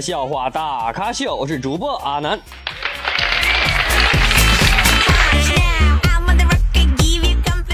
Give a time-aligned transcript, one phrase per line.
[0.00, 2.38] 笑话大咖秀，我是主播阿南。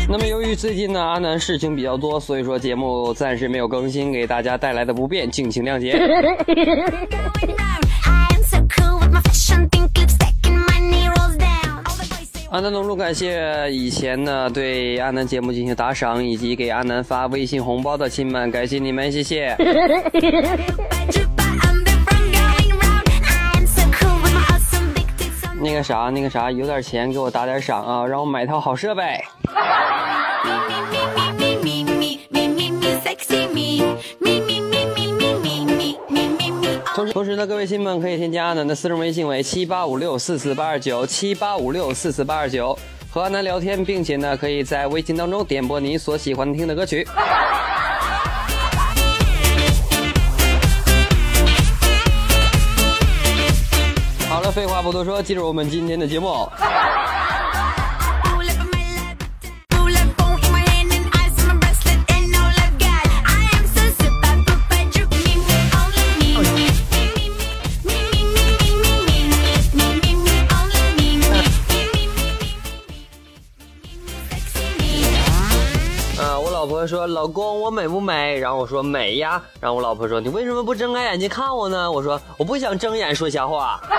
[0.09, 5.99] 那么由于最近呢阿南事情比较多，所以说节目暂时没有更新，给大家带来的不便，敬请谅解。
[12.49, 19.55] 阿南隆重感谢以前呢对阿南节目进行打赏以及给阿南发微信红包的亲们，感谢你们，谢谢。
[25.77, 29.23] 个啥，那个啥，有点钱给我打点赏啊，让我买套好设备。
[36.95, 42.77] 同时同时呢，各位亲们可以添加阿南的私人微信为七八五六四四八二九七八五六四四八二九，
[43.11, 47.07] 和阿南聊天，并且呢，可以在微信当中点播你所喜欢听的歌曲。
[54.51, 56.49] 废话不多说，进入我们今天的节目。
[76.87, 83.81] 说：“老公，我美不美？”然后我说：“美呀。”然后我老婆说：“你为什么不睁开眼睛看我呢？”我说：“我不想睁眼说瞎话。”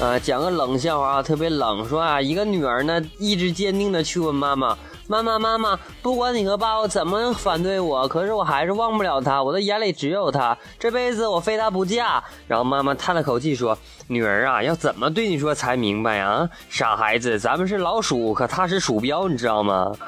[0.00, 1.86] 啊，讲个冷笑话啊，特别冷。
[1.86, 4.74] 说啊，一个女儿呢，意志坚定的去问妈妈
[5.10, 13.76] ：“妈妈，妈妈，不管你和爸爸怎么反对我，可是我还是忘不了他，我的眼里只有他，这辈子我非他不嫁。”然后妈妈叹了口气说
[14.06, 16.48] ：“女儿啊，要怎么对你说才明白呀？
[16.68, 19.90] 傻孩子，咱们是老鼠，可他是鼠标，你知道吗？”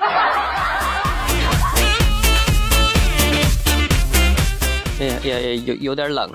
[5.00, 6.30] 哎呀呀呀，有有点冷。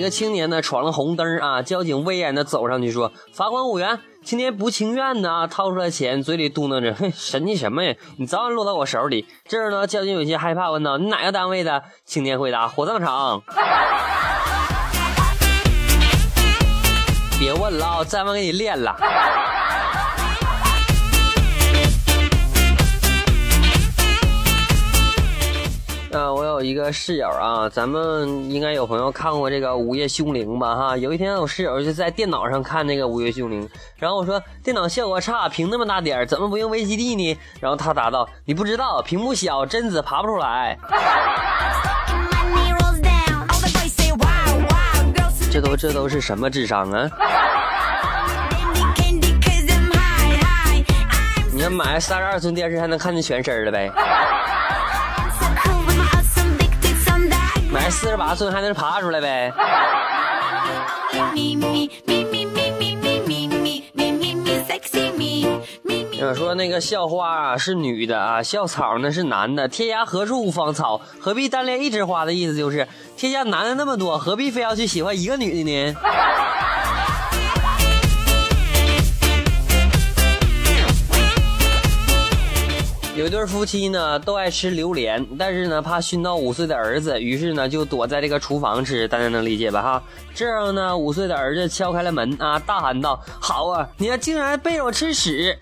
[0.00, 7.94] 一个青年呢闯了红灯啊，交警威严的走上去说：“罚款五元。”青年不情愿的啊掏出来钱，嘴里嘟囔着：“哼，神气什么呀？
[8.16, 13.42] 你早晚落到我手里。”这时呢，交警有些害怕，问道：“你哪个单位的？”青年回答：“火葬场。”
[17.38, 18.96] 别问了啊，再问给你练了。
[26.62, 30.74] 一个室友啊，咱们应该有朋友看过这个《午夜凶铃》吧？
[30.74, 33.66] 哈，有一天我室友就在电脑上看那个《午夜凶铃》，
[33.96, 37.38] 然后我说电脑效果差，屏那么大点儿，怎么不用 VCD 呢？
[37.60, 40.78] 然后他答道：“你不知道，屏幕小，贞子爬不出来。”
[45.52, 47.10] 这都这都是什么智商啊？
[51.52, 53.90] 你要买三十二寸电视，还能看见全身了呗？
[57.72, 59.52] 买四十八寸还能爬出来呗？
[66.36, 72.86] 说那个校花啊是女的啊，校草呢是男的，天涯何处无芳草，何必单恋一枝花的意思就是，
[73.16, 75.96] 天下男的那么多，何必非要去喜欢一个女的呢？
[83.20, 89.06] 有一对夫妻呢，都爱吃榴莲，但是呢，怕熏到五岁的儿子，于是呢，就躲在这个厨房吃。
[89.08, 89.82] 大家能理解吧？
[89.82, 90.02] 哈，
[90.34, 95.54] 这样呢，五岁的儿子敲开了门啊，大喊道：“好啊，你竟然背着我吃屎！”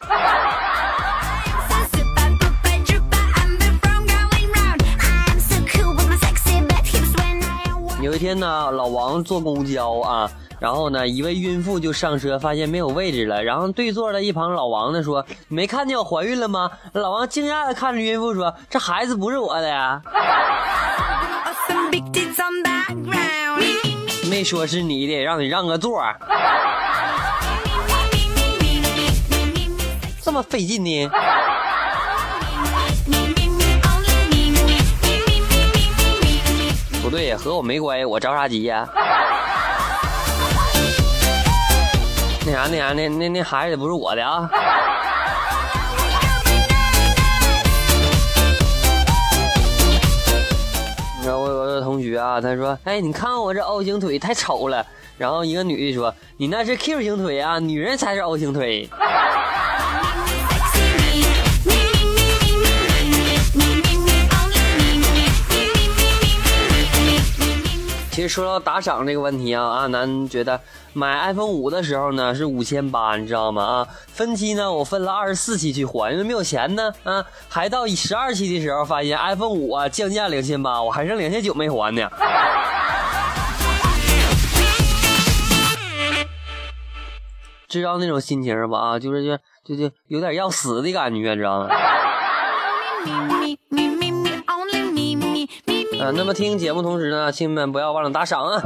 [8.00, 10.30] 有一天呢，老王坐公交啊。
[10.60, 13.42] 然后呢，一位孕妇就上车，发现没有位置了。
[13.44, 20.02] 然后对坐的一旁老王呢说：“没看见我怀孕了吗？”老王惊讶的看着孕妇说：“这孩子不是我的呀。”
[24.28, 26.02] 没说是你的，让你让个座。
[30.22, 31.10] 这么费劲呢？
[37.02, 38.86] 不对，和我没关系，我着啥急呀？
[38.94, 39.27] 那
[42.58, 44.50] 啥，那啥，那那那孩子不是我的啊！
[51.16, 54.84] 你知道我有个同学啊，他说：“哎，你看我这 O 型腿太丑了。”
[55.16, 58.90] 然后一个女的说：“你那是 Q 型腿啊，女人才是 O 型腿。”
[68.18, 70.60] 其实说到打赏这个问题啊，阿南觉得
[70.92, 73.62] 买 iPhone 五的时候呢是五千八，你知道吗？
[73.62, 76.92] 啊，分期呢我分了二十四期去还，因为没有钱呢。
[77.04, 82.10] 啊，还到十二期的时候发现 iPhone 五啊降价两千八，我还剩两千九没还呢。
[87.68, 88.80] 知道那种心情吧？
[88.80, 91.68] 啊，就是就就就有点要死的感觉，知道吗？
[96.14, 98.62] 那么听节目同时呢，亲们不要忘了打赏啊！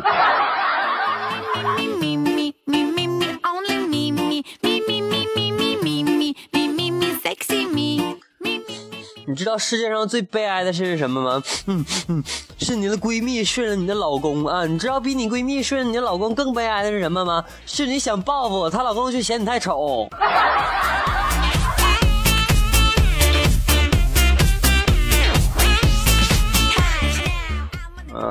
[9.25, 11.43] 你知道世界上最悲哀的事是什么吗？
[11.67, 12.23] 嗯嗯，
[12.59, 14.67] 是你的闺蜜睡了你的老公啊！
[14.67, 17.43] 你知道比你闺蜜睡了你的老公更悲哀的是什么吗？
[17.65, 20.07] 是你想报复她老公，却嫌你太丑。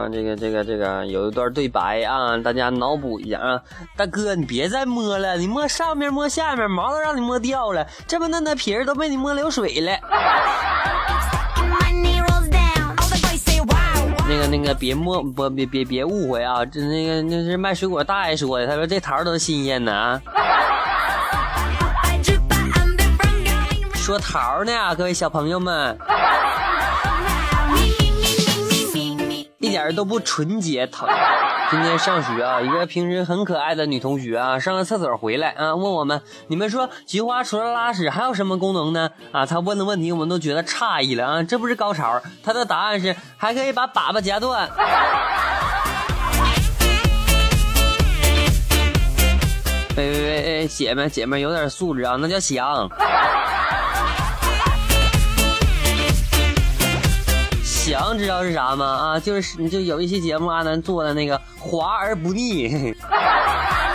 [0.10, 3.62] 这个这个这个有一段对白啊，大家脑补一下啊。
[3.98, 9.92] 大哥，你别再摸了，你摸上面摸下面，毛都让你摸掉了，这么嫩的皮儿都被你摸流水了。
[14.30, 20.22] 那个那个，别摸不别别别误会啊，这那个那是卖水果大爷说的，他说这桃都新鲜的啊。
[23.94, 25.98] 说桃呢，各位小朋友们。
[29.72, 30.86] 一点都不纯洁。
[30.88, 31.16] 讨厌。
[31.70, 39.10] 今天上学啊，一个平时很可爱的女同学啊，上了厕所回来啊，问我们：你们说菊花除了拉屎还有什么功能呢？
[39.32, 42.22] 啊，她问的问题我们都觉得诧异了啊，这不是高潮。
[42.44, 44.70] 她的答案是还可以把粑粑夹断。
[49.96, 50.22] 喂喂
[50.60, 52.90] 喂，姐妹姐妹有点素质啊，那叫香。
[57.92, 58.86] 想知道是啥吗？
[58.86, 62.96] 啊，就是就有一期节目阿南做的那个滑而不腻。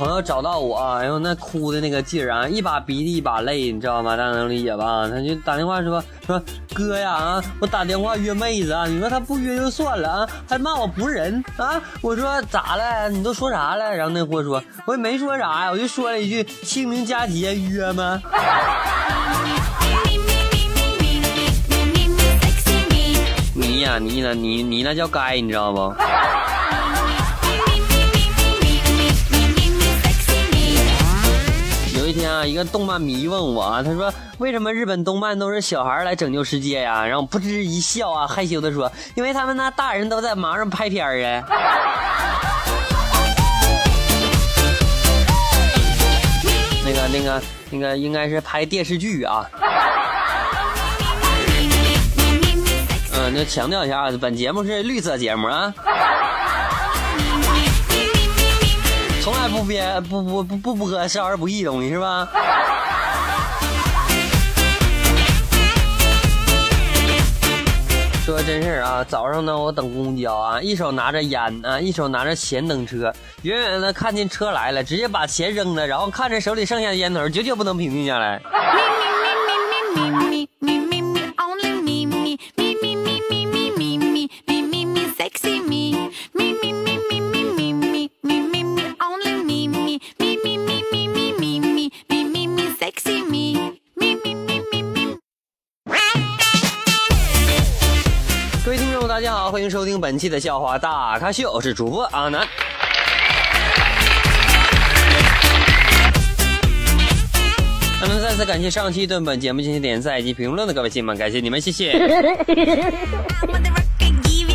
[0.00, 4.16] 朋友找到我，哎呦，那哭的那个劲儿啊，一把鼻涕一把泪，你知道吗？
[4.16, 5.06] 大家能理解吧？
[5.06, 6.42] 他就打电话说说
[6.72, 11.78] 哥呀啊，我打电话约妹子啊，你说他不约就算了啊，还骂我不是人啊！
[12.00, 13.10] 我说咋了？
[13.10, 13.94] 你都说啥了？
[13.94, 18.22] 然后那货说，我也没说啥呀，我就说了一句清明佳节约吗？
[23.52, 25.94] 你呀你呢你你那叫该，你知道不？
[32.10, 41.44] 一天啊，一个动漫迷问我啊，他说：“为什么日本动漫都是小孩来拯救世界呀？”然后噗嗤一笑啊，害羞的说：“因为他们那大人都在忙着拍片儿啊。
[46.84, 47.40] ”那个、那个、
[47.70, 49.48] 那个，应该是拍电视剧啊。
[53.14, 55.72] 嗯，那强调一下啊，本节目是绿色节目啊。
[59.22, 62.26] 从来不编不不不不播少儿不宜东西是吧？
[68.24, 73.12] 说真事儿啊，早上呢我等公交啊，一手拿着烟啊，一手拿着钱等车，
[73.42, 78.40] 远远的看见车来了，直接把钱扔了，然后看着手里剩下的烟头，久久不能平静下来。
[99.90, 102.46] 听本期的笑话大咖秀，我是主播阿南。
[108.00, 111.90] 那么再次感谢上期对本节目进行点赞以及评论的各位亲们，感谢你们，谢谢。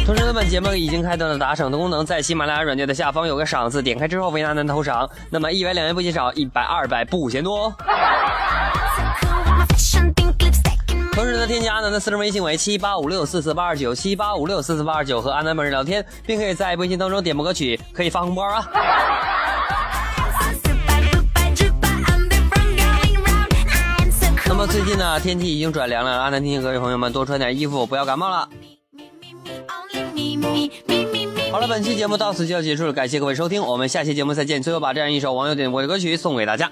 [0.05, 7.75] 同时呢，本节目已经开通了打赏的功能，在喜马拉雅软件的下方有个赏字，点开之后为阿南投赏，那么一元两元不嫌少，一百二百不嫌多。
[11.45, 18.67] 添加阿南的私人微信为七八五六四四八二九七八五六四四八二九，和阿南本人聊天，并可以在微信当中点播歌曲，可以发红包啊。
[24.47, 28.47] 那么最近呢，天气已经转凉了，阿南提醒各位朋友们多穿点衣服，不要感冒了。
[31.51, 34.63] 好了，本期节目到此就要结束了，感谢各位收听，我们下期节目再见。
[34.63, 36.71] 最后把这样一首网友点播的歌曲送给大家。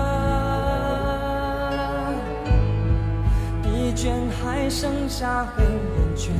[4.61, 6.35] 还剩下黑眼圈，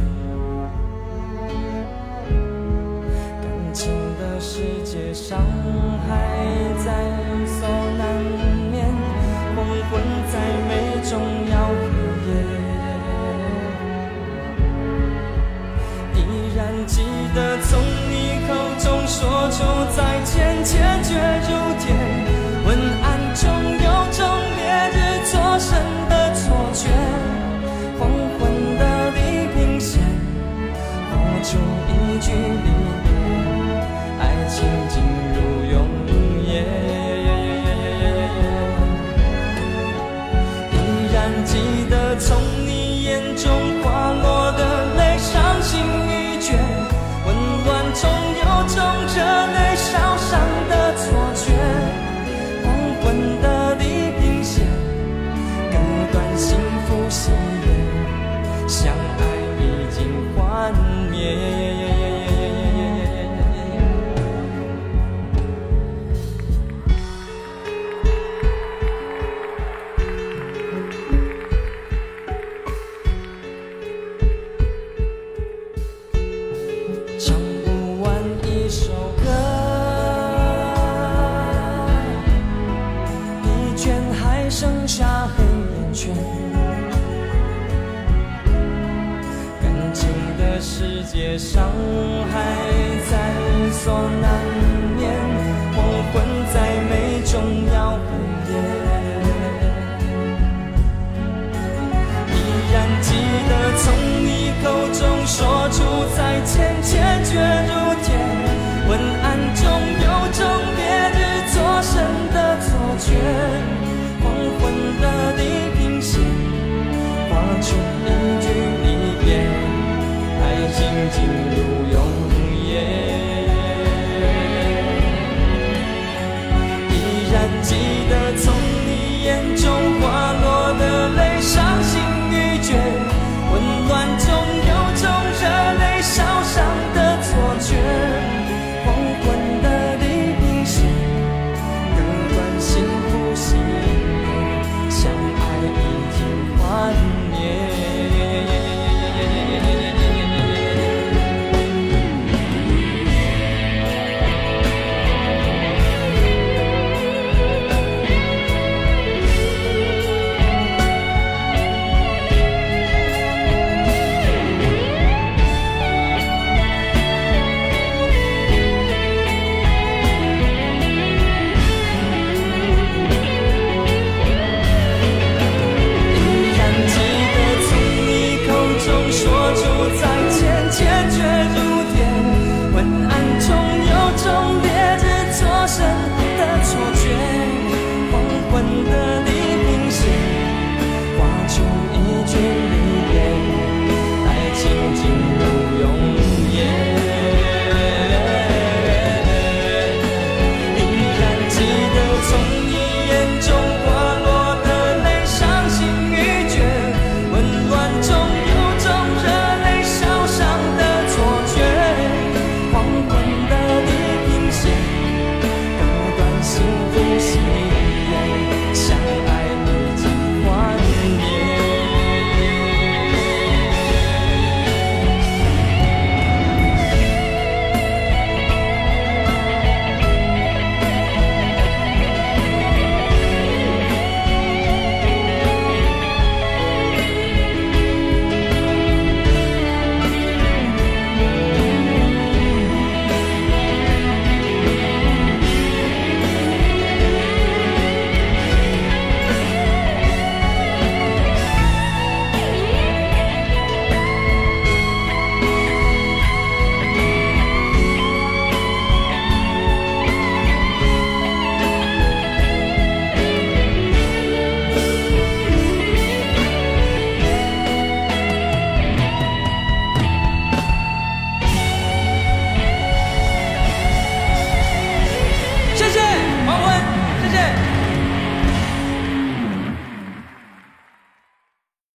[3.42, 5.40] 感情的世界伤